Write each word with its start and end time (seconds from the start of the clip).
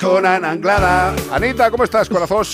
Con 0.00 0.26
Anglada. 0.26 1.14
Anita, 1.30 1.70
¿cómo 1.70 1.84
estás, 1.84 2.08
corazón? 2.08 2.44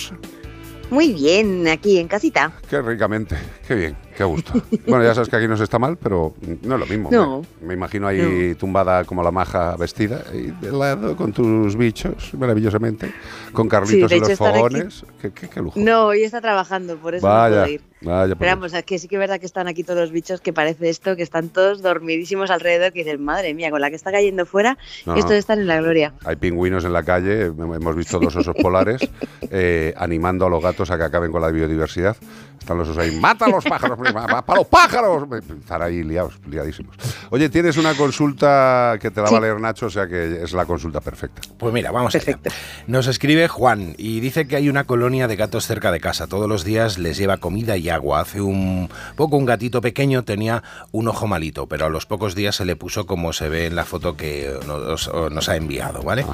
Muy 0.91 1.15
bien, 1.15 1.67
aquí 1.69 1.99
en 1.99 2.07
casita. 2.07 2.53
Qué 2.69 2.83
ricamente, 2.83 3.37
qué 3.67 3.75
bien, 3.75 3.97
qué 4.17 4.25
gusto. 4.25 4.53
Bueno, 4.87 5.05
ya 5.05 5.15
sabes 5.15 5.29
que 5.29 5.37
aquí 5.37 5.49
no 5.49 5.57
se 5.57 5.65
está 5.65 5.79
mal, 5.79 5.97
pero 5.97 6.35
no 6.63 6.75
es 6.75 6.81
lo 6.81 6.87
mismo. 6.87 7.09
No. 7.11 7.43
Me, 7.61 7.69
me 7.69 7.75
imagino 7.75 8.07
ahí 8.07 8.55
tumbada 8.59 9.05
como 9.05 9.23
la 9.23 9.31
maja 9.31 9.77
vestida, 9.77 10.23
y 10.33 10.51
de 10.65 10.73
lado 10.73 11.17
con 11.17 11.33
tus 11.33 11.77
bichos, 11.77 12.33
maravillosamente, 12.35 13.13
con 13.53 13.69
Carlitos 13.69 14.11
Sí, 14.11 14.17
en 14.17 14.21
los 14.23 14.35
fogones. 14.39 15.05
Qué, 15.21 15.33
qué- 15.33 15.49
qué 15.49 15.61
lujo. 15.61 15.79
No, 15.81 16.07
hoy 16.07 16.23
está 16.23 16.41
trabajando, 16.41 16.97
por 16.97 17.15
eso 17.15 17.27
Vaya, 17.27 17.57
no 17.57 17.63
puedo 17.63 17.75
ir. 17.75 17.81
vaya. 18.03 18.29
por 18.35 18.39
Pero 18.39 18.51
vamos, 18.57 18.75
es 18.75 18.85
que 18.85 18.99
sí 18.99 19.09
que 19.09 19.17
es 19.17 19.21
verdad 19.21 19.41
que 19.41 19.47
están 19.47 19.67
aquí 19.69 19.83
todos 19.85 20.01
los 20.01 20.11
bichos, 20.13 20.41
que 20.41 20.53
parece 20.53 20.89
esto, 20.91 21.17
que 21.17 21.23
están 21.23 21.49
todos 21.49 21.81
dormidísimos 21.83 22.51
alrededor, 22.51 22.93
que 22.93 23.05
dicen, 23.05 23.25
madre 23.25 23.55
mía, 23.55 23.71
con 23.71 23.81
la 23.81 23.89
que 23.91 23.97
está 23.97 24.13
cayendo 24.13 24.45
fuera, 24.47 24.77
No, 25.07 25.15
estos 25.15 25.31
no. 25.33 25.37
están 25.39 25.61
en 25.61 25.67
la 25.67 25.81
gloria. 25.81 26.13
Hay 26.25 26.37
pingüinos 26.37 26.85
en 26.85 26.93
la 26.93 27.03
calle, 27.03 27.45
hemos 27.47 27.97
visto 27.97 28.19
dos 28.21 28.37
osos 28.37 28.55
polares 28.61 29.01
eh, 29.51 29.95
animando 29.97 30.47
a 30.47 30.51
los 30.51 30.63
gatos 30.63 30.91
a 30.91 30.99
que 30.99 31.05
acaben 31.05 31.33
con 31.33 31.41
la 31.41 31.49
biodiversidad. 31.51 32.17
Están 32.59 32.79
los 32.79 32.89
osos 32.89 33.03
ahí, 33.03 33.19
mata 33.21 33.45
a 33.45 33.49
los 33.51 33.65
pájaros, 33.65 33.99
para 34.13 34.59
los 34.59 34.67
pájaros. 34.67 35.27
Están 35.61 35.83
ahí 35.83 36.03
liados, 36.03 36.41
liadísimos. 36.49 36.97
Oye, 37.31 37.49
tienes 37.49 37.77
una 37.77 37.95
consulta 37.95 38.99
que 39.01 39.11
te 39.11 39.21
la 39.23 39.31
va 39.31 39.39
a 39.39 39.41
leer 39.41 39.61
Nacho, 39.61 39.87
o 39.87 39.91
sea 39.91 40.07
que 40.07 40.43
es 40.43 40.53
la 40.53 40.67
consulta 40.67 41.01
perfecta. 41.01 41.43
Pues 41.59 41.73
mira, 41.73 41.91
vamos 41.91 42.15
allá. 42.15 42.25
Perfecto. 42.25 42.51
Nos 42.87 43.07
escribe 43.07 43.49
Juan 43.49 43.95
y 43.99 44.21
dice 44.21 44.47
que 44.47 44.57
hay 44.57 44.69
una 44.69 44.85
colonia 44.85 45.29
de 45.29 45.37
gatos 45.37 45.67
cerca 45.67 45.91
de 45.93 46.01
casa. 46.01 46.27
Todos 46.27 46.49
los 46.49 46.65
días 46.65 46.99
les 46.99 47.17
lleva 47.17 47.39
comida 47.39 47.77
y 47.77 47.89
agua. 47.89 48.21
Hace 48.21 48.41
un 48.41 48.89
poco 49.17 49.37
un 49.37 49.45
gatito 49.45 49.81
pequeño 49.81 50.25
tenía 50.25 50.63
un 50.93 51.09
ojo 51.09 51.27
malito, 51.27 51.67
pero 51.67 51.87
a 51.87 51.89
los 51.89 52.07
pocos 52.07 52.35
días 52.35 52.57
se 52.57 52.65
le 52.65 52.77
puso 52.77 53.07
como 53.07 53.33
se 53.33 53.49
ve 53.49 53.67
en 53.67 53.77
la 53.77 53.85
foto 53.85 54.17
que 54.17 54.53
nos, 54.67 55.11
nos 55.31 55.49
ha 55.49 55.57
enviado, 55.57 56.03
¿vale? 56.03 56.25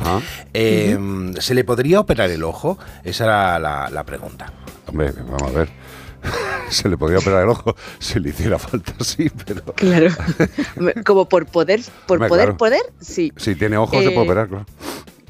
Eh, 0.54 0.98
¿Se 1.38 1.54
le 1.54 1.64
podría 1.64 2.00
operar 2.00 2.30
el 2.30 2.42
ojo? 2.42 2.78
Esa 3.04 3.24
era 3.24 3.58
la, 3.58 3.88
la 3.90 4.04
pregunta. 4.04 4.52
Hombre, 4.86 5.12
vamos 5.12 5.42
a 5.42 5.50
ver. 5.50 5.68
Se 6.82 6.88
le 6.88 6.96
podría 6.96 7.18
operar 7.18 7.42
el 7.44 7.48
ojo 7.50 7.74
si 7.98 8.18
le 8.20 8.30
hiciera 8.30 8.58
falta, 8.58 8.92
sí, 9.04 9.30
pero 9.46 9.62
Claro. 9.74 10.10
Como 11.04 11.28
por 11.28 11.46
poder, 11.46 11.80
por 12.06 12.16
Hombre, 12.16 12.28
poder, 12.28 12.44
claro. 12.46 12.56
poder, 12.56 12.82
sí. 13.00 13.32
si 13.36 13.54
tiene 13.54 13.76
ojo 13.76 13.98
se 14.00 14.06
Eh, 14.06 14.10
puede 14.12 14.26
operar, 14.26 14.48
claro. 14.48 14.66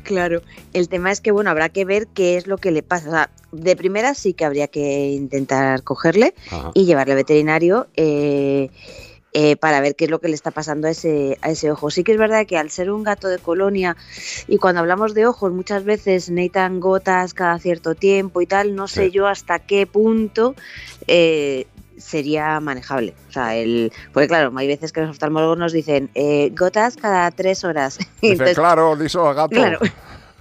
Claro, 0.03 0.43
el 0.73 0.89
tema 0.89 1.13
es 1.13 1.21
que, 1.21 1.31
bueno, 1.31 1.51
habrá 1.51 1.69
que 1.69 1.85
ver 1.85 2.09
qué 2.09 2.37
es 2.37 2.47
lo 2.49 2.59
que 2.59 2.73
le 2.73 2.83
pasa. 2.83 3.09
O 3.09 3.13
sea, 3.13 3.31
de 3.53 3.77
primera 3.77 4.15
sí 4.15 4.33
que 4.35 4.45
habría 4.45 4.67
que 4.67 5.11
intentar 5.11 5.83
cogerle 5.85 6.35
Ajá. 6.51 6.73
y 6.75 6.85
llevarle 6.85 7.13
al 7.13 7.19
veterinario 7.19 7.87
eh, 7.97 8.71
eh, 9.33 9.57
para 9.57 9.81
ver 9.81 9.95
qué 9.95 10.07
es 10.07 10.11
lo 10.11 10.21
que 10.21 10.29
le 10.29 10.35
está 10.35 10.51
pasando 10.51 10.89
a 10.89 10.91
ese, 10.91 11.39
a 11.43 11.51
ese 11.51 11.71
ojo. 11.71 11.91
Sí 11.91 12.03
que 12.05 12.13
es 12.13 12.19
verdad 12.19 12.47
que 12.47 12.59
al 12.59 12.71
ser 12.71 12.91
un 12.91 13.03
gato 13.05 13.29
de 13.29 13.39
colonia 13.39 13.97
y 14.49 14.59
cuando 14.59 14.81
hablamos 14.81 15.15
de 15.15 15.27
ojos 15.27 15.53
muchas 15.53 15.85
veces 15.85 16.31
necesitan 16.31 16.81
gotas 16.81 17.33
cada 17.35 17.59
cierto 17.59 17.95
tiempo 17.95 18.41
y 18.41 18.47
tal, 18.47 18.75
no 18.75 18.89
sé 18.89 19.07
Sí. 19.07 19.11
yo 19.13 19.27
hasta 19.29 19.59
qué 19.61 19.87
punto 19.87 20.55
eh, 21.07 21.67
sería 21.97 22.59
manejable. 22.61 23.15
O 23.29 23.33
sea, 23.33 23.55
el, 23.57 23.93
porque 24.13 24.27
claro, 24.27 24.53
hay 24.57 24.67
veces 24.67 24.91
que 24.93 25.01
los 25.03 25.11
oftalmólogos 25.11 25.59
nos 25.59 25.73
dicen 25.73 26.11
eh, 26.15 26.51
gotas 26.57 26.97
cada 26.97 27.31
tres 27.31 27.63
horas. 27.63 27.99
Dice, 28.21 28.33
Entonces, 28.33 28.57
claro, 28.59 28.93
al 28.93 29.35
gato. 29.35 29.49
Claro. 29.51 29.79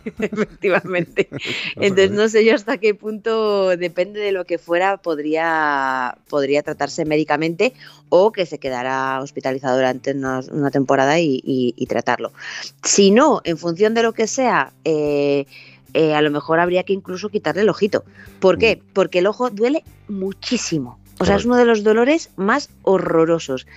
Efectivamente. 0.20 1.30
Entonces 1.76 2.12
no 2.12 2.28
sé 2.30 2.46
yo 2.46 2.56
hasta 2.56 2.78
qué 2.78 2.94
punto, 2.96 3.76
depende 3.78 4.20
de 4.20 4.32
lo 4.32 4.46
que 4.46 4.58
fuera, 4.58 4.98
podría, 4.98 6.18
podría 6.30 6.64
tratarse 6.64 7.06
médicamente 7.06 7.74
o 8.10 8.32
que 8.32 8.46
se 8.46 8.58
quedara 8.60 9.20
hospitalizado 9.22 9.76
durante 9.78 10.12
una, 10.12 10.42
una 10.52 10.72
temporada 10.72 11.20
y, 11.20 11.42
y- 11.44 11.74
y 11.78 11.86
tratarlo. 11.88 12.32
Si 12.84 13.12
no, 13.12 13.42
en 13.44 13.58
función 13.58 13.94
de 13.94 14.04
lo 14.04 14.14
que 14.14 14.28
sea, 14.28 14.74
eh, 14.86 15.46
eh, 15.94 16.14
a 16.14 16.22
lo 16.22 16.32
mejor 16.32 16.60
habría 16.60 16.84
que 16.84 16.94
incluso 16.94 17.30
quitarle 17.30 17.62
el 17.62 17.70
ojito. 17.70 18.04
¿Por 18.40 18.58
qué? 18.58 18.82
Porque 18.94 19.20
el 19.20 19.28
ojo 19.28 19.50
duele 19.50 19.84
muchísimo. 20.08 21.00
O 21.20 21.26
sea, 21.26 21.36
es 21.36 21.46
uno 21.46 21.58
de 21.58 21.66
los 21.66 21.84
dolores 21.84 22.32
más 22.38 22.70
horrorosos. 22.84 23.68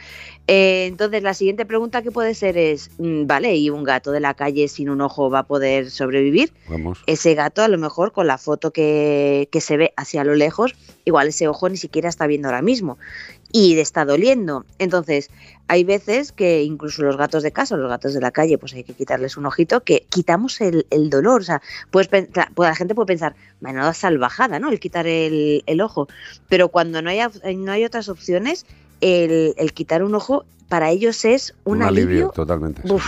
Eh, 0.46 0.86
entonces, 0.86 1.22
la 1.22 1.34
siguiente 1.34 1.66
pregunta 1.66 2.02
que 2.02 2.10
puede 2.10 2.34
ser 2.34 2.56
es, 2.56 2.90
mm, 2.98 3.26
vale, 3.26 3.56
¿y 3.56 3.70
un 3.70 3.84
gato 3.84 4.12
de 4.12 4.20
la 4.20 4.34
calle 4.34 4.68
sin 4.68 4.90
un 4.90 5.00
ojo 5.00 5.30
va 5.30 5.40
a 5.40 5.46
poder 5.46 5.90
sobrevivir? 5.90 6.52
Vamos. 6.68 7.00
Ese 7.06 7.34
gato, 7.34 7.62
a 7.62 7.68
lo 7.68 7.78
mejor, 7.78 8.12
con 8.12 8.26
la 8.26 8.38
foto 8.38 8.72
que, 8.72 9.48
que 9.50 9.60
se 9.60 9.76
ve 9.76 9.92
hacia 9.96 10.24
lo 10.24 10.34
lejos, 10.34 10.74
igual 11.04 11.28
ese 11.28 11.48
ojo 11.48 11.68
ni 11.68 11.76
siquiera 11.76 12.08
está 12.08 12.26
viendo 12.26 12.48
ahora 12.48 12.62
mismo 12.62 12.98
y 13.52 13.74
le 13.74 13.82
está 13.82 14.04
doliendo. 14.04 14.64
Entonces, 14.78 15.30
hay 15.72 15.84
veces 15.84 16.32
que 16.32 16.62
incluso 16.64 17.02
los 17.02 17.16
gatos 17.16 17.42
de 17.42 17.50
casa, 17.50 17.78
los 17.78 17.88
gatos 17.88 18.12
de 18.12 18.20
la 18.20 18.30
calle, 18.30 18.58
pues 18.58 18.74
hay 18.74 18.84
que 18.84 18.92
quitarles 18.92 19.38
un 19.38 19.46
ojito, 19.46 19.80
que 19.80 20.04
quitamos 20.10 20.60
el, 20.60 20.86
el 20.90 21.08
dolor. 21.08 21.40
O 21.40 21.44
sea, 21.44 21.62
cla- 21.90 22.48
pues 22.54 22.68
la 22.68 22.74
gente 22.76 22.94
puede 22.94 23.06
pensar, 23.06 23.34
menuda 23.62 23.94
salvajada, 23.94 24.58
¿no? 24.58 24.68
El 24.68 24.78
quitar 24.78 25.06
el, 25.06 25.62
el 25.64 25.80
ojo. 25.80 26.08
Pero 26.50 26.68
cuando 26.68 27.00
no 27.00 27.08
hay, 27.08 27.20
no 27.56 27.72
hay 27.72 27.86
otras 27.86 28.10
opciones, 28.10 28.66
el, 29.00 29.54
el 29.56 29.72
quitar 29.72 30.02
un 30.02 30.14
ojo 30.14 30.44
para 30.68 30.90
ellos 30.90 31.24
es 31.24 31.54
un, 31.64 31.82
alivio. 31.82 32.28
totalmente. 32.34 32.82
Uf. 32.92 33.06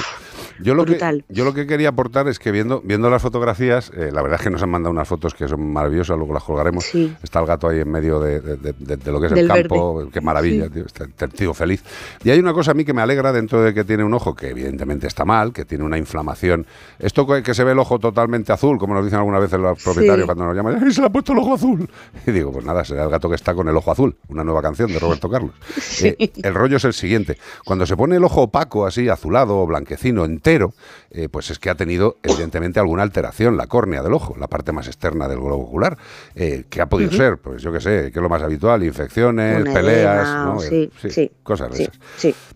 Yo 0.60 0.75
lo, 0.75 0.84
que, 0.84 0.98
yo 1.28 1.44
lo 1.44 1.53
que 1.54 1.66
quería 1.66 1.88
aportar 1.91 2.28
es 2.28 2.38
que 2.38 2.50
viendo, 2.53 2.81
viendo 2.84 3.10
las 3.10 3.20
fotografías, 3.22 3.91
eh, 3.97 4.10
la 4.12 4.22
verdad 4.22 4.38
es 4.41 4.44
que 4.44 4.50
nos 4.50 4.62
han 4.62 4.70
mandado 4.70 4.92
unas 4.92 5.09
fotos 5.09 5.34
que 5.34 5.48
son 5.48 5.72
maravillosas, 5.72 6.16
luego 6.16 6.32
las 6.34 6.42
colgaremos. 6.44 6.84
Sí. 6.84 7.15
Está 7.22 7.41
el 7.41 7.47
gato 7.47 7.69
ahí 7.69 7.81
en 7.81 7.91
medio 7.91 8.20
de, 8.20 8.41
de- 8.41 8.56
de- 8.56 8.97
de- 8.97 9.12
lo 9.12 9.20
que 9.20 9.26
es 9.26 9.32
Del 9.32 9.50
el 9.50 9.62
campo, 9.69 10.09
qué 10.12 10.20
maravilla, 10.20 10.69
tío, 10.69 10.84
está 10.87 11.25
el 11.25 11.32
tío 11.32 11.54
feliz. 11.54 11.82
Y 12.22 12.31
hay 12.31 12.38
una 12.38 12.53
cosa 12.53 12.70
a 12.70 12.75
mí 12.75 12.84
que 12.84 12.92
me 12.92 13.03
alegra 13.03 13.32
dentro 13.32 13.62
de 13.62 13.75
que 13.75 13.84
tiene 13.84 14.04
un 14.04 14.15
ojo 14.15 14.34
que 14.34 14.48
evidentemente 14.50 15.06
está 15.06 15.25
mal, 15.25 15.53
que 15.53 15.65
tiene 15.65 15.84
una 15.84 15.98
inflamación. 15.98 16.66
Esto 16.98 17.26
que, 17.26 17.54
se 17.54 17.65
ve 17.65 17.72
el 17.72 17.78
ojo 17.78 17.98
totalmente 17.98 18.53
azul, 18.53 18.78
como 18.78 18.94
nos 18.94 19.04
dicen 19.04 19.19
algunas 19.19 19.41
veces 19.41 19.59
los 19.60 19.82
propietarios 19.82 20.26
cuando 20.26 20.44
nos 20.47 20.56
llaman, 20.56 20.78
¡ay, 20.84 20.92
se 20.92 21.00
le 21.00 21.06
ha 21.06 21.10
puesto 21.10 21.32
el 21.32 21.38
ojo 21.38 21.54
azul! 21.54 21.88
Y 22.26 22.31
digo, 22.31 22.53
pues 22.53 22.65
nada, 22.65 22.84
será 22.84 23.04
el 23.04 23.10
gato 23.10 23.28
que 23.28 23.34
está 23.34 23.54
con 23.54 23.69
el 23.69 23.76
ojo 23.76 23.91
azul, 23.91 24.16
una 24.28 24.44
nueva 24.44 24.62
canción 24.62 24.91
de 24.92 24.98
Roberto 24.98 25.28
Carlos. 25.28 25.53
Eh, 26.04 26.31
el 26.42 26.54
rollo 26.54 26.76
es 26.76 26.84
el 26.84 26.92
siguiente, 26.92 27.38
cuando 27.65 27.86
se 27.86 27.97
pone 27.97 28.16
el 28.16 28.25
ojo 28.25 28.42
opaco, 28.42 28.86
así 28.86 29.09
azulado 29.09 29.59
o 29.60 29.66
blanquecino 29.66 30.25
entero, 30.44 30.75
eh, 31.10 31.31
pues 31.31 31.50
es 31.50 31.59
que 31.59 31.71
ha 31.71 31.75
tenido 31.75 32.19
evidentemente 32.22 32.78
alguna 32.78 33.03
alteración 33.03 33.56
la 33.56 33.66
córnea 33.66 34.03
del 34.03 34.12
ojo, 34.12 34.37
la 34.38 34.47
parte 34.47 34.72
más 34.72 34.87
externa 34.87 35.27
del 35.27 35.38
globo 35.38 35.65
ocular. 35.65 35.97
Eh, 36.34 36.65
¿Qué 36.69 36.82
ha 36.82 36.87
podido 36.87 37.10
ser? 37.12 37.38
Pues 37.38 37.62
yo 37.62 37.72
qué 37.72 37.81
sé, 37.81 38.10
que 38.12 38.19
es 38.19 38.22
lo 38.22 38.28
más 38.28 38.43
habitual, 38.43 38.83
infecciones, 38.83 39.65
peleas, 39.65 40.28
edema, 40.28 40.44
¿no? 40.44 40.56
o 40.56 40.60
sí, 40.60 40.91
sí, 41.09 41.33
cosas 41.43 41.72
de 41.72 41.84
esas. 41.84 41.99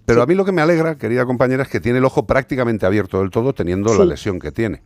Pero 0.04 0.22
a 0.22 0.27
mí 0.27 0.34
lo 0.34 0.44
que 0.44 0.53
me 0.53 0.60
alegra, 0.60 0.97
querida 0.97 1.25
compañera, 1.25 1.62
es 1.62 1.69
que 1.71 1.81
tiene 1.81 1.98
el 1.98 2.04
ojo 2.04 2.27
prácticamente 2.27 2.84
abierto 2.84 3.21
del 3.21 3.31
todo 3.31 3.54
teniendo 3.54 3.97
la 3.97 4.04
lesión 4.04 4.38
que 4.38 4.53
tiene. 4.53 4.82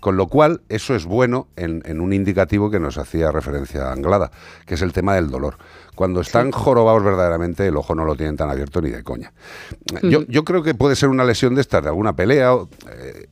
Con 0.00 0.16
lo 0.16 0.26
cual, 0.28 0.60
eso 0.68 0.94
es 0.94 1.04
bueno 1.04 1.48
en, 1.56 1.82
en 1.86 2.00
un 2.00 2.12
indicativo 2.12 2.70
que 2.70 2.78
nos 2.80 2.98
hacía 2.98 3.32
referencia 3.32 3.88
a 3.88 3.92
Anglada, 3.92 4.30
que 4.66 4.74
es 4.74 4.82
el 4.82 4.92
tema 4.92 5.14
del 5.14 5.30
dolor. 5.30 5.56
Cuando 5.94 6.20
están 6.20 6.50
jorobados 6.52 7.02
verdaderamente, 7.02 7.66
el 7.66 7.76
ojo 7.76 7.94
no 7.94 8.04
lo 8.04 8.14
tienen 8.16 8.36
tan 8.36 8.50
abierto 8.50 8.82
ni 8.82 8.90
de 8.90 9.02
coña. 9.02 9.32
Yo, 10.02 10.22
yo 10.28 10.44
creo 10.44 10.62
que 10.62 10.74
puede 10.74 10.94
ser 10.94 11.08
una 11.08 11.24
lesión 11.24 11.54
de 11.54 11.62
estas, 11.62 11.82
de 11.82 11.88
alguna 11.88 12.14
pelea. 12.14 12.54
o, 12.54 12.68
eh, 12.90 13.26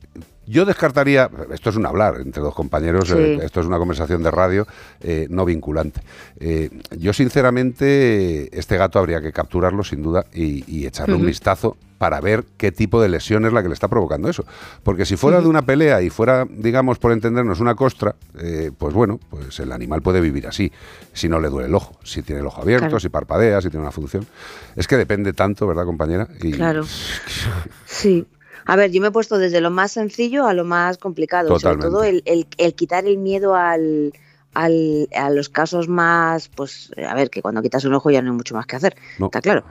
yo 0.47 0.63
descartaría, 0.65 1.29
esto 1.51 1.69
es 1.71 1.75
un 1.75 1.85
hablar 1.87 2.17
entre 2.21 2.41
dos 2.41 2.53
compañeros, 2.53 3.07
Sí. 3.09 3.15
eh, 3.17 3.39
esto 3.43 3.61
es 3.61 3.65
una 3.67 3.77
conversación 3.79 4.21
de 4.23 4.29
radio 4.31 4.67
eh, 5.01 5.27
no 5.29 5.43
vinculante. 5.45 6.01
Eh, 6.39 6.69
yo 6.97 7.13
sinceramente, 7.13 8.57
este 8.57 8.77
gato 8.77 8.99
habría 8.99 9.21
que 9.21 9.31
capturarlo 9.31 9.83
sin 9.83 10.01
duda 10.03 10.25
y, 10.33 10.63
y 10.67 10.85
echarle 10.85 11.15
un 11.15 11.25
vistazo 11.25 11.77
para 11.97 12.19
ver 12.21 12.43
qué 12.57 12.71
tipo 12.71 13.01
de 13.01 13.07
lesión 13.09 13.45
es 13.45 13.53
la 13.53 13.61
que 13.61 13.69
le 13.69 13.73
está 13.73 13.87
provocando 13.87 14.29
eso. 14.29 14.45
Porque 14.83 15.05
si 15.05 15.15
fuera 15.15 15.41
de 15.41 15.47
una 15.47 15.61
pelea 15.61 16.01
y 16.01 16.09
fuera, 16.09 16.45
digamos, 16.49 16.99
por 16.99 17.11
entendernos, 17.11 17.59
una 17.61 17.75
costra, 17.75 18.15
eh, 18.39 18.71
pues 18.77 18.93
bueno, 18.93 19.19
pues 19.29 19.59
el 19.59 19.71
animal 19.71 20.01
puede 20.01 20.19
vivir 20.21 20.45
así, 20.47 20.71
si 21.13 21.29
no 21.29 21.39
le 21.39 21.49
duele 21.49 21.67
el 21.69 21.75
ojo, 21.75 21.97
si 22.03 22.21
tiene 22.21 22.41
el 22.41 22.47
ojo 22.47 22.61
abierto, 22.61 22.87
Claro. 22.87 22.99
si 22.99 23.09
parpadea, 23.09 23.61
si 23.61 23.69
tiene 23.69 23.83
una 23.83 23.91
función. 23.91 24.25
Es 24.75 24.87
que 24.87 24.97
depende 24.97 25.33
tanto, 25.33 25.65
¿verdad, 25.67 25.85
compañera? 25.85 26.27
Y- 26.41 26.51
Claro. 26.51 26.83
Sí. 27.85 28.25
A 28.67 28.75
ver, 28.75 28.91
yo 28.91 28.99
me 29.01 29.07
he 29.09 29.11
puesto 29.11 29.37
desde 29.37 29.61
lo 29.61 29.69
más 29.69 29.91
sencillo 29.91 30.47
a 30.47 30.53
lo 30.53 30.63
más 30.65 30.97
complicado. 30.97 31.49
Totalmente. 31.49 31.85
Sobre 31.87 31.93
todo 31.93 32.03
el, 32.03 32.23
el- 32.25 32.47
el 32.57 32.73
quitar 32.73 33.05
el 33.05 33.17
miedo 33.19 33.53
al, 33.55 34.11
al- 34.55 35.07
a 35.15 35.29
los 35.29 35.49
casos 35.49 35.87
más, 35.87 36.49
pues, 36.49 36.91
a 37.07 37.13
ver, 37.13 37.29
que 37.29 37.41
cuando 37.43 37.61
quitas 37.61 37.85
un 37.85 37.93
ojo 37.93 38.09
ya 38.09 38.21
no 38.23 38.31
hay 38.31 38.37
mucho 38.37 38.55
más 38.55 38.65
que 38.65 38.75
hacer, 38.75 38.95
No. 39.19 39.27
está 39.27 39.41
claro. 39.41 39.63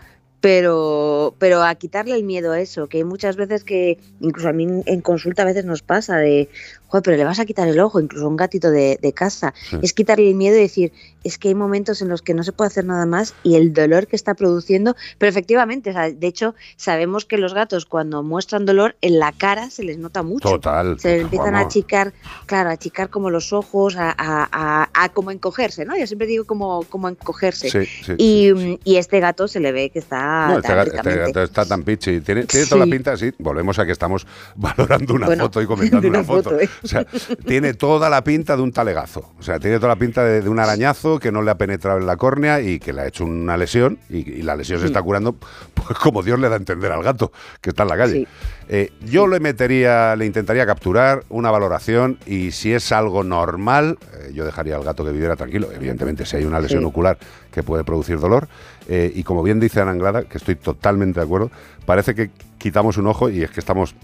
Pero, 0.45 1.35
pero 1.39 1.63
a 1.63 1.75
quitarle 1.75 2.15
el 2.15 2.23
miedo 2.23 2.53
a 2.53 2.61
eso, 2.61 2.87
que 2.87 2.99
hay 2.99 3.05
muchas 3.05 3.35
veces 3.35 3.65
que, 3.65 3.97
incluso 4.21 4.51
a 4.51 4.53
mí 4.53 4.67
en- 4.85 5.01
consulta 5.01 5.41
a 5.41 5.47
veces 5.47 5.65
nos 5.65 5.81
pasa 5.81 6.19
de, 6.19 6.51
joder, 6.89 7.03
pero 7.03 7.17
le 7.17 7.25
vas 7.25 7.41
a 7.41 7.47
quitar 7.47 7.67
el 7.67 7.81
ojo, 7.81 7.99
incluso 7.99 8.27
a 8.27 8.29
un 8.29 8.37
gatito 8.37 8.71
de, 8.71 8.99
de 9.01 9.13
casa. 9.15 9.55
Sí. 9.71 9.79
Es 9.81 9.95
quitarle 9.95 10.29
el 10.29 10.35
miedo 10.35 10.59
y 10.59 10.61
decir, 10.61 10.93
es 11.25 11.39
que 11.39 11.49
hay 11.49 11.55
momentos 11.55 12.03
en 12.03 12.09
los 12.09 12.23
que 12.23 12.35
no 12.35 12.43
se 12.45 12.53
puede 12.53 12.69
hacer 12.69 12.85
nada 12.85 13.07
más 13.07 13.35
y 13.43 13.57
el 13.57 13.73
dolor 13.73 14.07
que 14.07 14.17
está 14.17 14.35
produciendo, 14.35 14.95
pero 15.19 15.31
efectivamente, 15.31 15.91
o 15.91 15.93
sea, 15.93 16.11
de 16.11 16.27
hecho, 16.27 16.55
sabemos 16.77 17.25
que 17.25 17.39
los 17.39 17.55
gatos 17.55 17.87
cuando 17.87 18.23
muestran 18.23 18.67
dolor 18.67 18.97
en 19.01 19.19
la 19.19 19.33
cara 19.33 19.71
se 19.71 19.83
les 19.83 19.99
nota 19.99 20.23
mucho. 20.23 20.49
Total. 20.49 20.99
Se 21.01 21.15
les 21.15 21.23
empiezan 21.23 21.55
a 21.55 21.61
achicar, 21.61 22.13
claro, 22.47 22.71
a 22.71 22.73
achicar 22.73 23.09
como 23.11 23.31
los 23.31 23.53
ojos, 23.53 23.97
a, 23.97 24.11
a, 24.11 24.49
a- 24.53 24.91
a 24.93 25.09
como 25.09 25.31
encogerse, 25.31 25.85
¿no? 25.85 25.97
Yo 25.97 26.07
siempre 26.07 26.27
digo 26.27 26.45
como, 26.45 26.85
como 26.85 27.09
encogerse. 27.09 27.71
Sí, 27.71 27.87
sí, 27.87 28.13
Y, 28.19 28.51
sí, 28.55 28.55
sí. 28.57 28.81
y 28.85 28.97
este 28.97 29.21
gato 29.21 29.49
se 29.49 29.61
le 29.61 29.73
ve 29.73 29.91
que 29.91 29.99
está 29.99 30.49
no, 30.49 30.59
está, 30.59 31.43
está, 31.43 31.65
tan 31.65 31.83
pichi. 31.83 32.21
Tiene, 32.21 32.45
tiene 32.45 32.67
toda 32.67 32.85
la 32.87 32.91
pinta, 32.91 33.17
sí. 33.17 33.33
Volvemos 33.39 33.79
a 33.79 33.87
que 33.87 33.93
estamos 33.93 34.27
valorando 34.57 35.15
una 35.15 35.27
foto 35.37 35.63
y 35.63 35.67
comentando 35.75 36.09
una, 36.09 36.25
foto. 36.25 36.59
¿eh? 36.61 36.69
O 36.83 36.87
sea, 36.87 37.05
tiene 37.47 37.75
toda 37.75 38.11
la 38.11 38.23
pinta 38.23 38.57
de 38.57 38.63
un 38.63 38.73
talegazo. 38.73 39.33
O 39.39 39.43
sea, 39.43 39.59
tiene 39.59 39.77
toda 39.77 39.89
la 39.89 39.97
pinta 39.97 40.25
de, 40.25 40.49
un 40.49 40.59
arañazo 40.59 41.14
que 41.19 41.33
no 41.33 41.43
le 41.43 41.51
ha 41.51 41.57
penetrado 41.57 41.99
en 41.99 42.07
la 42.07 42.17
córnea 42.17 42.61
y 42.61 42.79
que 42.79 42.93
le 42.93 43.03
ha 43.03 43.07
hecho 43.07 43.25
una 43.25 43.57
lesión 43.57 43.99
y, 44.09 44.43
la 44.43 44.57
lesión 44.57 44.81
se 44.81 44.87
está 44.87 45.03
curando 45.03 45.35
pues 45.75 45.99
como 45.99 46.23
Dios 46.23 46.39
le 46.39 46.49
da 46.49 46.55
a 46.55 46.59
entender 46.59 46.93
al 46.93 47.03
gato 47.03 47.33
que 47.61 47.71
está 47.71 47.83
en 47.85 47.89
la 47.89 47.97
calle. 47.97 48.29
Eh, 48.69 48.93
yo 49.05 49.27
le 49.27 49.41
metería, 49.41 50.17
le 50.17 50.27
intentaría 50.27 50.67
capturar 50.67 51.25
una 51.29 51.51
valoración 51.51 52.19
y 52.27 52.51
si 52.51 52.73
es 52.73 52.93
algo 52.93 53.25
normal, 53.25 53.99
eh, 54.15 54.33
yo 54.35 54.45
dejaría 54.45 54.77
al 54.77 54.85
gato 54.85 55.05
que 55.05 55.13
viviera 55.13 55.37
tranquilo. 55.37 55.69
Evidentemente, 55.73 56.25
si 56.25 56.37
hay 56.37 56.45
una 56.45 56.61
lesión 56.61 56.85
ocular 56.85 57.19
que 57.51 57.63
puede 57.63 57.85
producir 57.85 58.19
dolor, 58.19 58.49
eh, 58.89 59.13
y 59.15 59.23
como 59.23 59.43
bien 59.43 59.61
dice 59.61 59.81
Ana 59.81 59.93
Anglada, 59.93 60.25
que 60.25 60.39
estoy 60.39 60.57
totalmente 60.57 61.21
de 61.21 61.27
acuerdo, 61.27 61.51
parece 61.87 62.15
que 62.15 62.31
quitamos 62.59 62.97
un 62.97 63.07
ojo 63.07 63.29
y 63.29 63.43
es 63.43 63.51
que 63.51 63.61
estamos 63.61 63.95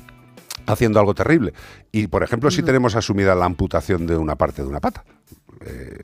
haciendo 0.71 0.99
algo 1.01 1.15
terrible. 1.15 1.53
Y, 1.93 2.07
por 2.07 2.23
ejemplo, 2.23 2.51
si 2.51 2.63
tenemos 2.63 2.97
asumida 2.97 3.35
la 3.35 3.45
amputación 3.45 4.07
de 4.07 4.17
una 4.17 4.37
parte 4.37 4.63
de 4.63 4.69
una 4.69 4.81
pata. 4.81 5.05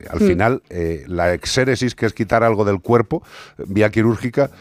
al 0.09 0.19
final, 0.19 0.61
la 1.07 1.33
exéresis, 1.33 1.95
que 1.95 2.05
es 2.05 2.13
quitar 2.13 2.43
algo 2.43 2.65
del 2.65 2.79
cuerpo, 2.79 3.23
vía 3.57 3.89
quirúrgica, 3.89 4.51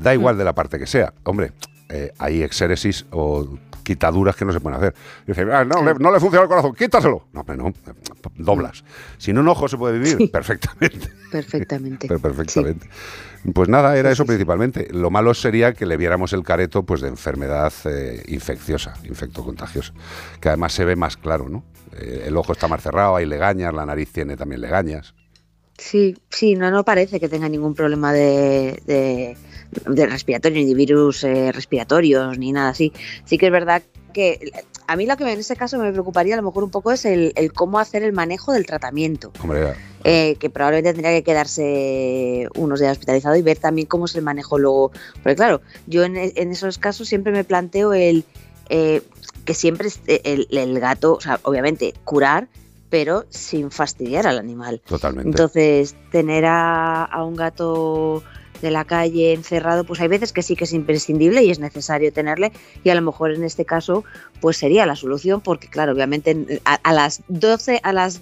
da 0.00 0.14
igual 0.14 0.38
de 0.38 0.44
la 0.44 0.54
parte 0.54 0.78
que 0.78 0.86
sea. 0.86 1.12
Hombre, 1.24 1.52
eh, 1.88 2.12
hay 2.18 2.42
exéresis 2.42 3.06
o 3.10 3.58
quitaduras 3.88 4.36
que 4.36 4.44
no 4.44 4.52
se 4.52 4.60
pueden 4.60 4.78
hacer. 4.78 4.94
Dice, 5.26 5.46
ah, 5.50 5.64
no, 5.64 5.82
le, 5.82 5.94
no, 5.94 6.12
le, 6.12 6.20
funciona 6.20 6.42
el 6.42 6.48
corazón, 6.48 6.74
quítaselo. 6.74 7.22
No, 7.32 7.42
pero 7.44 7.62
no, 7.62 7.72
doblas. 8.36 8.84
Sin 9.16 9.38
un 9.38 9.48
ojo 9.48 9.66
se 9.66 9.78
puede 9.78 9.98
vivir 9.98 10.30
perfectamente. 10.30 11.08
Perfectamente. 11.32 12.06
perfectamente. 12.20 12.88
Pues 13.54 13.68
nada, 13.70 13.96
era 13.96 14.10
eso 14.10 14.26
principalmente. 14.26 14.88
Lo 14.92 15.10
malo 15.10 15.32
sería 15.32 15.72
que 15.72 15.86
le 15.86 15.96
viéramos 15.96 16.34
el 16.34 16.42
careto 16.42 16.82
pues 16.82 17.00
de 17.00 17.08
enfermedad 17.08 17.72
eh, 17.86 18.22
infecciosa, 18.28 18.92
infectocontagiosa, 19.04 19.94
que 20.38 20.48
además 20.48 20.74
se 20.74 20.84
ve 20.84 20.94
más 20.94 21.16
claro, 21.16 21.48
¿no? 21.48 21.64
Eh, 21.96 22.24
el 22.26 22.36
ojo 22.36 22.52
está 22.52 22.68
más 22.68 22.82
cerrado, 22.82 23.16
hay 23.16 23.24
legañas, 23.24 23.72
la 23.72 23.86
nariz 23.86 24.12
tiene 24.12 24.36
también 24.36 24.60
legañas. 24.60 25.14
Sí, 25.78 26.16
sí, 26.28 26.54
no, 26.56 26.70
no 26.70 26.84
parece 26.84 27.20
que 27.20 27.28
tenga 27.28 27.48
ningún 27.48 27.74
problema 27.74 28.12
de 28.12 29.36
de 29.86 30.06
respiratorio, 30.06 30.58
ni 30.58 30.66
de 30.66 30.74
virus 30.74 31.24
eh, 31.24 31.52
respiratorios, 31.52 32.38
ni 32.38 32.52
nada 32.52 32.70
así. 32.70 32.92
Sí 33.24 33.38
que 33.38 33.46
es 33.46 33.52
verdad 33.52 33.82
que 34.12 34.50
a 34.86 34.96
mí 34.96 35.06
lo 35.06 35.16
que 35.16 35.30
en 35.30 35.38
ese 35.38 35.56
caso 35.56 35.78
me 35.78 35.92
preocuparía 35.92 36.34
a 36.34 36.38
lo 36.38 36.42
mejor 36.42 36.64
un 36.64 36.70
poco 36.70 36.92
es 36.92 37.04
el, 37.04 37.32
cómo 37.54 37.78
hacer 37.78 38.02
el 38.02 38.12
manejo 38.12 38.52
del 38.52 38.64
tratamiento. 38.64 39.32
Eh, 40.04 40.36
que 40.38 40.48
probablemente 40.48 40.92
tendría 40.92 41.12
que 41.12 41.22
quedarse 41.22 42.48
unos 42.54 42.80
días 42.80 42.92
hospitalizado 42.92 43.36
y 43.36 43.42
ver 43.42 43.58
también 43.58 43.86
cómo 43.86 44.06
es 44.06 44.14
el 44.14 44.22
manejo 44.22 44.58
luego. 44.58 44.92
Porque 45.22 45.36
claro, 45.36 45.60
yo 45.86 46.04
en, 46.04 46.16
esos 46.16 46.78
casos 46.78 47.08
siempre 47.08 47.32
me 47.32 47.44
planteo 47.44 47.92
el 47.92 48.24
eh, 48.70 49.02
que 49.44 49.54
siempre 49.54 49.88
el, 50.06 50.46
el, 50.50 50.80
gato, 50.80 51.14
o 51.14 51.20
sea, 51.20 51.40
obviamente 51.42 51.94
curar, 52.04 52.48
pero 52.90 53.26
sin 53.28 53.70
fastidiar 53.70 54.26
al 54.26 54.38
animal. 54.38 54.82
Totalmente. 54.86 55.28
Entonces, 55.28 55.96
tener 56.10 56.44
a, 56.46 57.04
a 57.04 57.24
un 57.24 57.34
gato 57.34 58.22
de 58.60 58.70
la 58.70 58.84
calle 58.84 59.32
encerrado, 59.32 59.84
pues 59.84 60.00
hay 60.00 60.08
veces 60.08 60.32
que 60.32 60.42
sí 60.42 60.56
que 60.56 60.64
es 60.64 60.72
imprescindible 60.72 61.42
y 61.42 61.50
es 61.50 61.58
necesario 61.58 62.12
tenerle 62.12 62.52
y 62.84 62.90
a 62.90 62.94
lo 62.94 63.02
mejor 63.02 63.32
en 63.32 63.44
este 63.44 63.64
caso 63.64 64.04
pues 64.40 64.56
sería 64.56 64.86
la 64.86 64.96
solución 64.96 65.40
porque 65.40 65.68
claro, 65.68 65.92
obviamente 65.92 66.60
a, 66.64 66.92
las 66.92 67.22
12, 67.28 67.80
a 67.82 67.92
las 67.92 68.20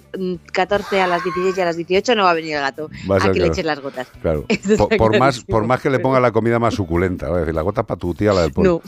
14, 0.53 1.01
a 1.01 1.07
las 1.07 1.23
16 1.23 1.57
y 1.57 1.61
a 1.61 1.65
las 1.65 1.77
18 1.77 2.15
no 2.15 2.23
va 2.23 2.31
a 2.31 2.33
venir 2.33 2.55
el 2.55 2.61
gato 2.61 2.89
a 3.09 3.31
que 3.31 3.39
le 3.39 3.47
eches 3.47 3.65
las 3.65 3.79
gotas. 3.79 4.07
Claro. 4.21 4.45
Por, 4.97 5.17
más, 5.19 5.43
por 5.43 5.65
más 5.65 5.81
que 5.81 5.89
le 5.89 5.99
ponga 5.99 6.19
la 6.19 6.31
comida 6.31 6.59
más 6.59 6.73
suculenta, 6.73 7.31
decir, 7.33 7.53
la 7.53 7.61
gota 7.61 7.83
para 7.83 7.99
tu 7.99 8.13
tía, 8.13 8.33
la 8.33 8.41
del 8.41 8.51
pollo. 8.51 8.81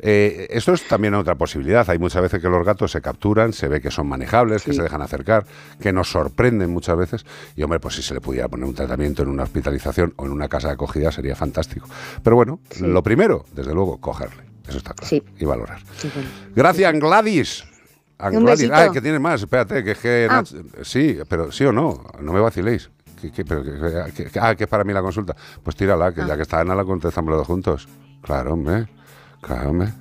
Eh, 0.00 0.46
esto 0.50 0.72
es 0.72 0.86
también 0.86 1.14
otra 1.14 1.34
posibilidad. 1.34 1.88
Hay 1.90 1.98
muchas 1.98 2.22
veces 2.22 2.40
que 2.40 2.48
los 2.48 2.64
gatos 2.64 2.92
se 2.92 3.00
capturan, 3.00 3.52
se 3.52 3.68
ve 3.68 3.80
que 3.80 3.90
son 3.90 4.08
manejables, 4.08 4.62
que 4.62 4.72
se 4.72 4.82
dejan 4.82 5.02
acercar, 5.02 5.44
que 5.80 5.92
nos 5.92 6.10
sorprenden 6.10 6.70
muchas 6.70 6.96
veces. 6.96 7.26
Y 7.56 7.62
hombre, 7.62 7.80
pues 7.80 7.96
si 7.96 8.02
se 8.02 8.14
le 8.14 8.20
pudiera 8.20 8.48
poner 8.48 8.66
un 8.66 8.74
tratamiento 8.74 9.22
en 9.22 9.28
una 9.28 9.44
hospitalización 9.44 10.14
o 10.16 10.26
en 10.26 10.32
una 10.32 10.48
casa 10.48 10.68
de 10.68 10.76
acogida 10.88 11.12
sería 11.12 11.36
fantástico. 11.36 11.86
Pero 12.22 12.36
bueno, 12.36 12.60
lo 12.80 13.02
primero, 13.02 13.44
desde 13.52 13.74
luego, 13.74 13.98
cogerle. 13.98 14.42
Eso 14.66 14.78
está 14.78 14.94
claro. 14.94 15.24
Y 15.38 15.44
valorar. 15.44 15.80
Gracias, 16.54 16.92
Gladys. 16.94 17.64
Gladys. 18.18 18.70
Ah, 18.72 18.90
que 18.92 19.00
tiene 19.00 19.18
más. 19.18 19.40
Espérate, 19.42 19.82
que 19.84 19.92
es 19.92 19.98
que. 19.98 20.28
Ah. 20.30 20.42
Sí, 20.82 21.18
pero 21.28 21.52
sí 21.52 21.64
o 21.64 21.72
no. 21.72 22.04
No 22.20 22.32
me 22.32 22.40
vaciléis. 22.40 22.90
ah, 24.40 24.54
que 24.54 24.64
es 24.64 24.68
para 24.68 24.84
mí 24.84 24.92
la 24.92 25.02
consulta. 25.02 25.34
Pues 25.62 25.76
tírala, 25.76 26.12
que 26.12 26.26
ya 26.26 26.34
ah. 26.34 26.36
que 26.36 26.42
está 26.42 26.60
Ana 26.60 26.74
la 26.74 26.84
contestamos 26.84 27.30
los 27.30 27.38
dos 27.38 27.46
juntos. 27.46 27.88
Claro, 28.22 28.54
hombre. 28.54 28.88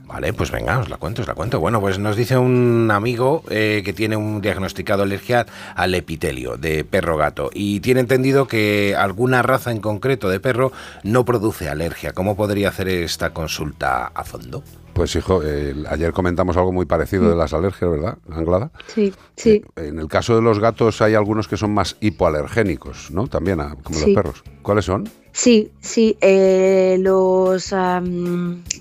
Vale, 0.05 0.33
pues 0.33 0.51
venga, 0.51 0.79
os 0.79 0.89
la 0.89 0.97
cuento, 0.97 1.21
os 1.21 1.27
la 1.27 1.35
cuento. 1.35 1.59
Bueno, 1.59 1.79
pues 1.79 1.99
nos 1.99 2.15
dice 2.15 2.37
un 2.37 2.89
amigo 2.91 3.43
eh, 3.49 3.81
que 3.85 3.93
tiene 3.93 4.15
un 4.15 4.41
diagnosticado 4.41 5.03
alergia 5.03 5.45
al 5.75 5.93
epitelio 5.93 6.57
de 6.57 6.83
perro-gato 6.83 7.51
y 7.53 7.79
tiene 7.81 7.99
entendido 7.99 8.47
que 8.47 8.95
alguna 8.97 9.43
raza 9.43 9.71
en 9.71 9.79
concreto 9.79 10.29
de 10.29 10.39
perro 10.39 10.71
no 11.03 11.23
produce 11.23 11.69
alergia. 11.69 12.13
¿Cómo 12.13 12.35
podría 12.35 12.69
hacer 12.69 12.87
esta 12.87 13.31
consulta 13.31 14.07
a 14.07 14.23
fondo? 14.23 14.63
Pues 14.97 15.15
hijo, 15.15 15.43
ayer 15.89 16.11
comentamos 16.11 16.57
algo 16.57 16.73
muy 16.73 16.87
parecido 16.87 17.29
de 17.29 17.35
las 17.35 17.53
alergias, 17.53 17.91
¿verdad, 17.91 18.17
Anglada? 18.31 18.71
Sí, 18.87 19.13
sí. 19.35 19.61
Eh, 19.75 19.89
en 19.89 19.99
el 19.99 20.07
caso 20.07 20.35
de 20.35 20.41
los 20.41 20.57
gatos 20.57 21.03
hay 21.03 21.13
algunos 21.13 21.47
que 21.47 21.55
son 21.55 21.71
más 21.71 21.97
hipoalergénicos, 22.01 23.11
¿no? 23.11 23.27
También, 23.27 23.59
ah, 23.59 23.77
como 23.83 23.99
los 23.99 24.09
perros. 24.09 24.43
¿Cuáles 24.63 24.85
son? 24.85 25.07
Sí, 25.33 25.71
sí, 25.81 26.17
eh, 26.19 26.97
los... 26.99 27.75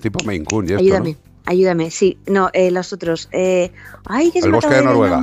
tipo 0.00 0.24
Maine 0.24 0.46
Coon 0.46 0.70
y 0.70 0.72
esto, 0.72 0.82
Ayúdame, 0.82 1.16
ayúdame, 1.44 1.90
sí. 1.90 2.16
No, 2.26 2.48
eh, 2.54 2.70
los 2.70 2.94
otros... 2.94 3.28
Eh, 3.32 3.70
ay, 4.06 4.30
que 4.30 4.40
se 4.40 4.46
el 4.46 4.52
bosque 4.54 4.74
de 4.74 4.84
Noruega. 4.84 5.22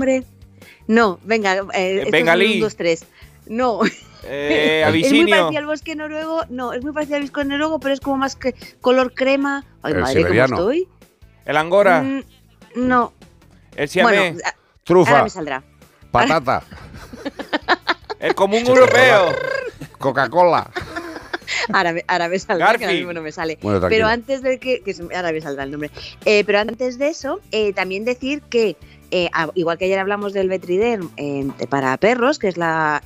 No, 0.86 1.18
venga, 1.26 1.56
eh, 1.74 2.08
Bengalí. 2.12 2.58
Un, 2.58 2.60
dos, 2.60 2.76
tres. 2.76 3.06
No. 3.48 3.80
Eh, 4.26 4.84
es 5.04 5.12
muy 5.12 5.30
parecido 5.30 5.60
al 5.60 5.66
bosque 5.66 5.96
noruego, 5.96 6.44
no, 6.50 6.74
es 6.74 6.84
muy 6.84 6.94
parecido 6.94 7.18
al 7.18 7.24
bosque 7.24 7.46
noruego, 7.46 7.80
pero 7.80 7.94
es 7.94 8.00
como 8.00 8.18
más 8.18 8.36
que 8.36 8.56
color 8.82 9.14
crema. 9.14 9.66
Ay, 9.82 9.94
madre, 9.94 10.24
¿cómo 10.24 10.44
estoy? 10.44 10.88
¿El 11.46 11.58
angora? 11.58 12.02
Mm, 12.02 12.24
no. 12.76 13.14
¿El 13.76 13.90
siamé? 13.90 14.32
Bueno, 14.32 14.40
Trufa. 14.84 15.12
Ahora 15.12 15.24
me 15.24 15.30
saldrá. 15.30 15.64
Patata. 16.12 16.64
el 18.20 18.36
común 18.36 18.66
europeo. 18.66 19.34
Coca-Cola. 19.98 20.70
Ahora, 21.74 21.94
ahora 22.08 22.30
me 22.30 22.40
saldrá, 22.40 22.78
que 22.78 22.86
ahora 22.86 22.98
mismo 22.98 23.14
no 23.14 23.22
me 23.22 23.32
sale. 23.32 23.58
pero 23.62 24.08
antes 24.08 24.42
de 24.42 24.60
que, 24.60 24.82
que, 24.82 24.96
Ahora 25.16 25.32
me 25.32 25.40
saldrá 25.40 25.64
el 25.64 25.72
nombre. 25.72 25.92
Eh, 26.26 26.44
pero 26.46 26.60
antes 26.60 26.98
de 26.98 27.10
eso, 27.10 27.42
eh, 27.52 27.74
también 27.74 28.06
decir 28.06 28.42
que 28.42 28.76
eh, 29.14 29.30
igual 29.54 29.78
que 29.78 29.86
ayer 29.86 30.00
hablamos 30.00 30.34
del 30.34 30.50
Vetriderm 30.50 31.12
para 31.70 31.96
perros, 31.98 32.40
que 32.40 32.48
es 32.48 32.58
la, 32.58 33.02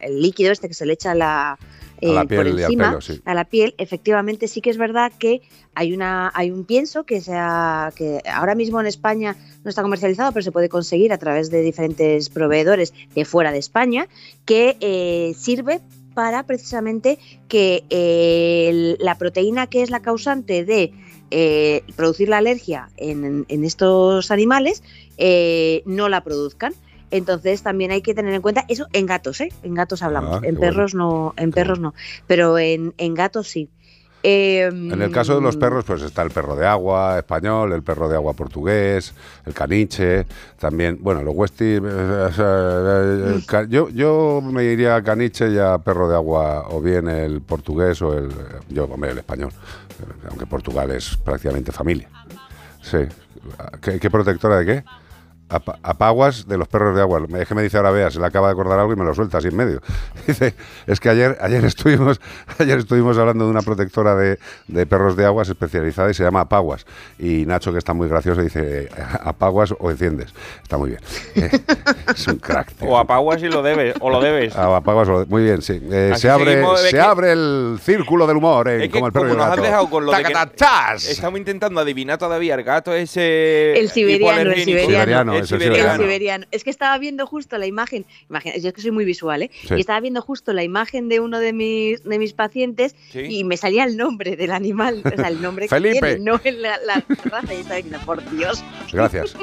el 0.00 0.22
líquido 0.22 0.50
este 0.50 0.68
que 0.68 0.74
se 0.74 0.86
le 0.86 0.94
echa 0.94 1.10
a 1.10 1.14
la, 1.14 1.58
por 2.00 2.46
encima 2.46 2.98
a 3.24 3.34
la 3.34 3.44
piel, 3.44 3.74
efectivamente 3.76 4.48
sí 4.48 4.60
que 4.60 4.70
es 4.70 4.78
verdad 4.78 5.12
que 5.18 5.42
hay 5.74 5.92
una 5.92 6.32
hay 6.34 6.50
un 6.50 6.64
pienso 6.64 7.04
que 7.04 7.20
sea 7.20 7.92
que 7.94 8.20
ahora 8.32 8.54
mismo 8.54 8.80
en 8.80 8.86
España 8.86 9.36
no 9.62 9.68
está 9.68 9.82
comercializado, 9.82 10.32
pero 10.32 10.42
se 10.42 10.52
puede 10.52 10.68
conseguir 10.68 11.12
a 11.12 11.18
través 11.18 11.50
de 11.50 11.60
diferentes 11.60 12.30
proveedores 12.30 12.94
de 13.14 13.24
fuera 13.24 13.52
de 13.52 13.58
España 13.58 14.08
que 14.46 15.34
sirve 15.36 15.80
para 16.14 16.44
precisamente 16.44 17.18
que 17.48 17.84
eh, 17.90 18.96
la 18.98 19.16
proteína 19.18 19.66
que 19.66 19.82
es 19.82 19.90
la 19.90 20.00
causante 20.00 20.64
de 20.64 20.92
eh, 21.34 21.82
producir 21.96 22.28
la 22.28 22.36
alergia 22.36 22.90
en, 22.98 23.46
estos 23.64 24.30
animales 24.30 24.82
eh, 25.16 25.82
no 25.86 26.10
la 26.10 26.22
produzcan. 26.22 26.74
Entonces 27.10 27.62
también 27.62 27.90
hay 27.90 28.02
que 28.02 28.14
tener 28.14 28.34
en 28.34 28.42
cuenta 28.42 28.66
eso 28.68 28.86
en 28.92 29.06
gatos, 29.06 29.40
¿eh? 29.40 29.48
En 29.62 29.74
gatos 29.74 30.02
hablamos, 30.02 30.40
ah, 30.42 30.46
en 30.46 30.56
perros 30.56 30.94
no, 30.94 31.32
en 31.38 31.50
perros 31.52 31.78
no, 31.78 31.94
pero 32.26 32.58
en, 32.58 32.92
en 32.98 33.14
gatos 33.14 33.48
sí 33.48 33.70
en 34.22 35.02
el 35.02 35.10
caso 35.10 35.34
de 35.34 35.40
los 35.40 35.54
em, 35.54 35.60
perros, 35.60 35.84
pues 35.84 36.02
está 36.02 36.22
el 36.22 36.30
perro 36.30 36.54
de 36.54 36.66
agua 36.66 37.18
español, 37.18 37.72
el 37.72 37.82
perro 37.82 38.08
de 38.08 38.14
agua 38.14 38.34
portugués, 38.34 39.14
el 39.46 39.54
caniche, 39.54 40.26
también, 40.58 40.98
bueno, 41.00 41.22
los 41.22 41.34
westies. 41.34 41.82
Eh, 41.82 42.30
eh, 42.38 43.40
eh, 43.52 43.66
yo, 43.68 43.88
yo 43.88 44.40
me 44.42 44.64
iría 44.64 44.96
a 44.96 45.02
caniche 45.02 45.50
y 45.50 45.58
a 45.58 45.78
perro 45.78 46.08
de 46.08 46.14
agua, 46.14 46.68
o 46.68 46.80
bien 46.80 47.08
el 47.08 47.40
portugués 47.40 48.00
o 48.02 48.16
el. 48.16 48.28
Yo, 48.68 48.84
hombre, 48.84 49.10
el 49.10 49.18
español, 49.18 49.50
aunque 50.28 50.46
Portugal 50.46 50.90
es 50.90 51.16
prácticamente 51.16 51.72
familia. 51.72 52.08
Sí. 52.80 52.98
¿Qué, 53.80 54.10
protectora 54.10 54.58
de 54.58 54.66
qué? 54.66 54.84
Apa- 55.52 55.78
apaguas 55.82 56.46
de 56.48 56.56
los 56.58 56.68
perros 56.68 56.94
de 56.96 57.02
agua. 57.02 57.20
Es 57.38 57.48
que 57.48 57.54
me 57.54 57.62
dice 57.62 57.76
ahora, 57.76 57.90
vea, 57.90 58.10
se 58.10 58.18
le 58.20 58.26
acaba 58.26 58.48
de 58.48 58.52
acordar 58.52 58.78
algo 58.78 58.92
y 58.92 58.96
me 58.96 59.04
lo 59.04 59.14
suelta 59.14 59.38
así 59.38 59.48
en 59.48 59.56
medio. 59.56 59.80
Dice, 60.26 60.54
es 60.86 61.00
que 61.00 61.08
ayer, 61.08 61.36
ayer, 61.40 61.64
estuvimos, 61.64 62.20
ayer 62.58 62.78
estuvimos 62.78 63.18
hablando 63.18 63.44
de 63.44 63.50
una 63.50 63.62
protectora 63.62 64.14
de, 64.14 64.38
de 64.68 64.86
perros 64.86 65.16
de 65.16 65.24
aguas 65.26 65.48
especializada 65.48 66.10
y 66.10 66.14
se 66.14 66.22
llama 66.22 66.40
Apaguas. 66.40 66.86
Y 67.18 67.44
Nacho, 67.46 67.72
que 67.72 67.78
está 67.78 67.92
muy 67.94 68.08
gracioso, 68.08 68.40
dice, 68.42 68.88
apaguas 69.22 69.74
o 69.78 69.90
enciendes. 69.90 70.32
Está 70.62 70.78
muy 70.78 70.90
bien. 70.90 71.00
Es 72.14 72.26
un 72.28 72.36
crack. 72.36 72.72
tío. 72.72 72.88
O 72.88 72.98
apaguas 72.98 73.40
si 73.40 73.48
lo 73.48 73.62
debes, 73.62 73.94
o 74.00 74.10
lo 74.10 74.20
debes. 74.20 74.54
Ah, 74.56 74.76
apaguas 74.76 75.08
o- 75.08 75.26
muy 75.28 75.42
bien, 75.44 75.62
sí. 75.62 75.80
Eh, 75.90 76.12
se 76.16 76.28
abre, 76.28 76.62
se 76.84 76.90
que- 76.90 77.00
abre 77.00 77.32
el 77.32 77.78
círculo 77.82 78.26
del 78.26 78.36
humor, 78.36 78.68
eh, 78.68 78.76
Es 78.76 78.82
que 78.82 78.90
como 78.90 79.06
el 79.06 79.12
perro 79.12 79.26
y 79.26 79.30
como 79.30 79.34
el 79.34 79.38
nos 79.38 79.46
has 79.50 79.56
gato. 79.56 79.62
dejado 79.68 79.90
con 79.90 80.06
lo 80.06 80.12
de 80.12 80.18
que- 80.18 80.32
¡Tacatachas! 80.32 81.06
Estamos 81.08 81.38
intentando 81.38 81.80
adivinar 81.80 82.18
todavía 82.18 82.54
el 82.54 82.62
gato 82.64 82.92
ese. 82.92 83.78
El 83.78 83.88
siberiano, 83.90 84.50
el 84.52 84.64
siberiano. 84.64 84.90
Siberiano, 84.92 85.34
El 85.50 85.62
el 85.62 85.96
siberiano. 85.98 86.46
Es 86.50 86.64
que 86.64 86.70
estaba 86.70 86.96
viendo 86.98 87.26
justo 87.26 87.58
la 87.58 87.66
imagen, 87.66 88.04
imagina, 88.28 88.56
yo 88.56 88.68
es 88.68 88.74
que 88.74 88.80
soy 88.80 88.90
muy 88.90 89.04
visual, 89.04 89.42
¿eh? 89.42 89.50
Sí. 89.66 89.74
Y 89.76 89.80
estaba 89.80 90.00
viendo 90.00 90.22
justo 90.22 90.52
la 90.52 90.62
imagen 90.62 91.08
de 91.08 91.20
uno 91.20 91.38
de 91.38 91.52
mis, 91.52 92.02
de 92.04 92.18
mis 92.18 92.32
pacientes 92.32 92.94
Sí. 93.10 93.20
y 93.28 93.44
me 93.44 93.56
salía 93.56 93.84
el 93.84 93.96
nombre 93.96 94.36
del 94.36 94.52
animal, 94.52 95.02
o 95.04 95.16
sea, 95.16 95.28
el 95.28 95.40
nombre 95.42 95.68
Felipe. 95.68 96.00
que 96.00 96.06
tiene, 96.16 96.24
no 96.24 96.40
el- 96.44 96.62
la, 96.62 96.78
la 96.86 97.04
raza. 97.24 97.54
Y 97.54 97.58
estaba 97.58 97.76
diciendo, 97.76 97.98
por 98.04 98.22
Dios. 98.30 98.62
Gracias. 98.92 99.34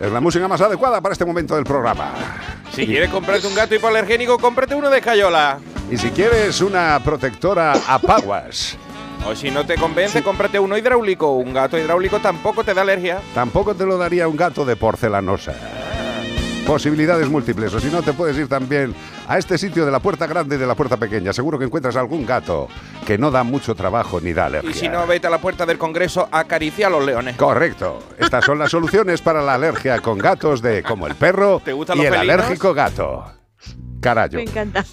Es 0.00 0.12
la 0.12 0.20
música 0.20 0.46
más 0.48 0.60
adecuada 0.60 1.00
para 1.00 1.12
este 1.12 1.24
momento 1.24 1.54
del 1.56 1.64
programa. 1.64 2.14
Si 2.72 2.86
quieres 2.86 3.08
comprarte 3.10 3.46
un 3.46 3.54
gato 3.54 3.74
hipoalergénico, 3.74 4.38
cómprate 4.38 4.74
uno 4.74 4.90
de 4.90 5.00
Cayola. 5.00 5.58
Y 5.90 5.96
si 5.96 6.10
quieres 6.10 6.60
una 6.60 7.00
protectora 7.04 7.72
Apaguas, 7.86 8.76
O 9.28 9.34
si 9.34 9.50
no 9.50 9.66
te 9.66 9.74
convence, 9.76 10.22
cómprate 10.22 10.58
uno 10.58 10.76
hidráulico. 10.78 11.32
Un 11.32 11.52
gato 11.52 11.76
hidráulico 11.78 12.20
tampoco 12.20 12.62
te 12.64 12.74
da 12.74 12.82
alergia. 12.82 13.20
tampoco 13.34 13.74
te 13.74 13.84
lo 13.84 13.98
daría 13.98 14.28
un 14.28 14.36
gato 14.36 14.64
de 14.64 14.76
porcelanosa. 14.76 15.52
Posibilidades 16.66 17.28
múltiples, 17.28 17.72
o 17.74 17.78
si 17.80 17.86
no 17.88 18.02
te 18.02 18.12
puedes 18.12 18.36
ir 18.36 18.48
también 18.48 18.92
a 19.28 19.38
este 19.38 19.56
sitio 19.56 19.84
de 19.86 19.92
la 19.92 20.00
puerta 20.00 20.26
grande 20.26 20.56
y 20.56 20.58
de 20.58 20.66
la 20.66 20.74
puerta 20.74 20.96
pequeña. 20.96 21.32
Seguro 21.32 21.58
que 21.60 21.64
encuentras 21.64 21.94
algún 21.94 22.26
gato 22.26 22.66
que 23.06 23.18
no 23.18 23.30
da 23.30 23.44
mucho 23.44 23.76
trabajo 23.76 24.20
ni 24.20 24.32
da 24.32 24.46
alergia. 24.46 24.70
Y 24.70 24.74
si 24.74 24.88
no, 24.88 25.06
vete 25.06 25.28
a 25.28 25.30
la 25.30 25.38
puerta 25.38 25.64
del 25.64 25.78
Congreso, 25.78 26.28
acaricia 26.32 26.88
a 26.88 26.90
los 26.90 27.04
leones. 27.06 27.36
Correcto. 27.36 28.00
Estas 28.18 28.44
son 28.44 28.58
las 28.58 28.72
soluciones 28.72 29.20
para 29.22 29.42
la 29.42 29.54
alergia 29.54 30.00
con 30.00 30.18
gatos 30.18 30.60
de 30.60 30.82
como 30.82 31.06
el 31.06 31.14
perro 31.14 31.62
¿Te 31.64 31.70
y 31.72 31.78
el 31.80 31.86
felinos? 31.86 32.16
alérgico 32.18 32.74
gato. 32.74 33.24
Carayo. 34.00 34.38
Me 34.38 34.42
encanta. 34.44 34.84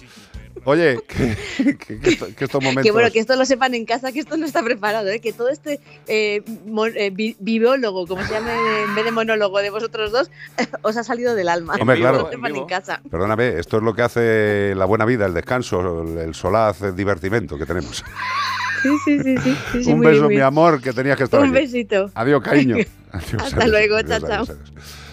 Oye, 0.64 0.98
que, 1.08 1.76
que- 1.76 1.98
que 1.98 2.10
esto- 2.10 2.26
que 2.36 2.44
estos 2.44 2.62
momentos... 2.62 2.82
Que 2.84 2.90
bueno, 2.90 3.10
que 3.10 3.18
esto 3.20 3.36
lo 3.36 3.44
sepan 3.44 3.74
en 3.74 3.84
casa, 3.84 4.12
que 4.12 4.20
esto 4.20 4.36
no 4.36 4.46
está 4.46 4.62
preparado, 4.62 5.08
¿eh? 5.08 5.20
que 5.20 5.32
todo 5.32 5.48
este 5.48 5.80
eh, 6.06 6.42
mon- 6.66 6.92
eh, 6.96 7.10
bi- 7.10 7.36
biólogo, 7.38 8.06
como 8.06 8.24
se 8.24 8.32
llame 8.32 8.82
en 8.84 8.94
vez 8.94 9.04
de 9.04 9.10
monólogo 9.10 9.58
de 9.60 9.70
vosotros 9.70 10.10
dos, 10.12 10.30
os 10.82 10.96
ha 10.96 11.04
salido 11.04 11.34
del 11.34 11.48
alma. 11.48 11.74
Hombre, 11.80 11.96
Que 11.96 12.00
claro. 12.02 12.18
lo 12.22 12.30
sepan 12.30 12.56
En 12.56 12.66
casa. 12.66 13.00
Perdóname, 13.10 13.58
esto 13.58 13.76
es 13.78 13.82
lo 13.82 13.94
que 13.94 14.02
hace 14.02 14.74
la 14.74 14.84
buena 14.84 15.04
vida, 15.04 15.26
el 15.26 15.34
descanso, 15.34 16.02
el, 16.02 16.18
el 16.18 16.34
solaz, 16.34 16.82
el 16.82 16.96
divertimento 16.96 17.58
que 17.58 17.66
tenemos. 17.66 18.04
Sí, 18.82 18.90
sí, 19.04 19.18
sí. 19.22 19.38
sí, 19.38 19.56
sí, 19.72 19.84
sí, 19.84 19.90
Un 19.92 19.98
muy 19.98 20.06
beso, 20.08 20.18
bien, 20.20 20.28
mi 20.28 20.34
bien. 20.36 20.42
amor, 20.46 20.80
que 20.82 20.92
tenías 20.92 21.16
que 21.16 21.24
estar 21.24 21.40
Un 21.40 21.46
aquí. 21.46 21.54
besito. 21.54 22.10
Adiós, 22.14 22.42
cariño. 22.42 22.76
Adiós, 23.12 23.42
Hasta 23.42 23.56
adiós, 23.56 23.70
luego, 23.70 23.94
adiós, 23.96 24.08
chao, 24.20 24.28
adiós, 24.28 24.48
chao. 24.48 24.56
adiós. 24.56 24.94